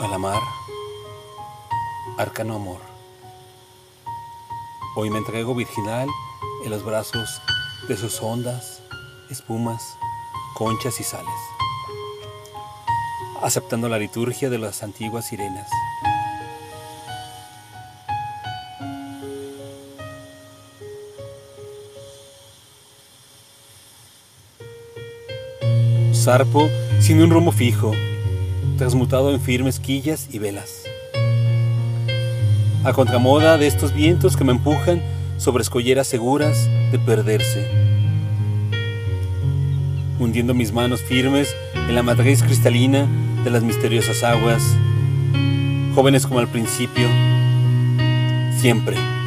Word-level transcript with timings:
A 0.00 0.06
la 0.06 0.16
mar, 0.16 0.40
arcano 2.18 2.54
amor. 2.54 2.80
Hoy 4.94 5.10
me 5.10 5.18
entrego 5.18 5.56
virginal 5.56 6.08
en 6.64 6.70
los 6.70 6.84
brazos 6.84 7.42
de 7.88 7.96
sus 7.96 8.22
ondas, 8.22 8.80
espumas, 9.28 9.98
conchas 10.54 11.00
y 11.00 11.02
sales, 11.02 11.34
aceptando 13.42 13.88
la 13.88 13.98
liturgia 13.98 14.48
de 14.50 14.58
las 14.58 14.84
antiguas 14.84 15.26
sirenas. 15.26 15.68
Zarpo 26.14 26.68
sin 27.00 27.20
un 27.20 27.30
rumbo 27.30 27.50
fijo, 27.50 27.90
transmutado 28.78 29.34
en 29.34 29.40
firmes 29.40 29.80
quillas 29.80 30.28
y 30.32 30.38
velas. 30.38 30.84
A 32.84 32.92
contramoda 32.94 33.58
de 33.58 33.66
estos 33.66 33.92
vientos 33.92 34.36
que 34.36 34.44
me 34.44 34.52
empujan 34.52 35.02
sobre 35.36 35.62
escolleras 35.62 36.06
seguras 36.06 36.68
de 36.90 36.98
perderse. 36.98 37.68
Hundiendo 40.18 40.54
mis 40.54 40.72
manos 40.72 41.02
firmes 41.02 41.54
en 41.74 41.94
la 41.94 42.02
matriz 42.02 42.42
cristalina 42.42 43.06
de 43.44 43.50
las 43.50 43.62
misteriosas 43.62 44.22
aguas, 44.22 44.62
jóvenes 45.94 46.26
como 46.26 46.38
al 46.40 46.48
principio, 46.48 47.08
siempre. 48.58 49.17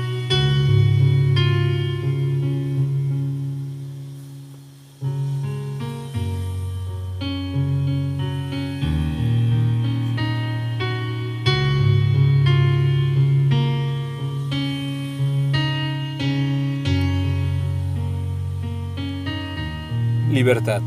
Libertad. 20.32 20.82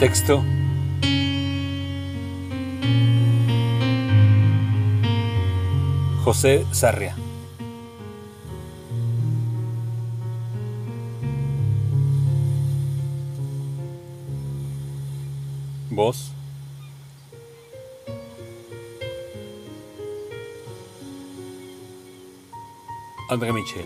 Texto. 0.00 0.42
José 6.24 6.64
Sarria. 6.72 7.27
Voz. 15.90 16.32
André 23.30 23.52
Michel. 23.52 23.84